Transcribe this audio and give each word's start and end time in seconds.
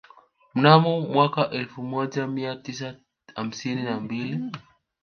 Mnamo 0.55 1.01
mwaka 1.01 1.49
elfu 1.49 1.83
moja 1.83 2.27
mia 2.27 2.55
tisa 2.55 2.95
hamsini 3.35 3.83
na 3.83 3.99
mbili 3.99 4.51